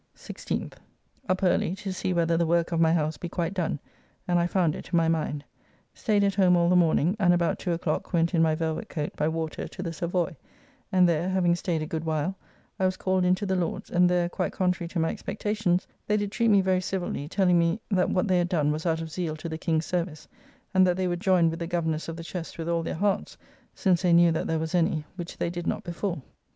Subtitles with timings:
[0.15, 0.73] 16th.
[1.29, 3.79] Up early to see whether the work of my house be quite done,
[4.27, 5.43] and I found it to my mind.
[5.93, 9.15] Staid at home all the morning, and about 2 o'clock went in my velvet coat
[9.15, 10.35] by water to the Savoy,
[10.91, 12.35] and there, having staid a good while,
[12.79, 16.31] I was called into the Lords, and there, quite contrary to my expectations, they did
[16.31, 19.35] treat me very civilly, telling me that what they had done was out of zeal
[19.35, 20.27] to the King's service,
[20.73, 23.37] and that they would joyne with the governors of the chest with all their hearts,
[23.75, 26.19] since they knew that there was any, which they did not before.